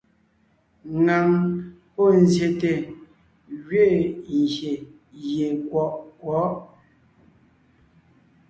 Ŋaŋ 1.05 1.27
pɔ́ 1.95 2.07
zsyète 2.27 2.69
gẅiin 3.67 4.05
gyè 4.53 4.71
gie 5.25 5.47
kwɔʼ 5.67 5.89
kwɔ̌'. 6.19 6.51